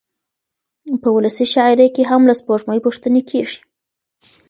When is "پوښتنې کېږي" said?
2.85-3.59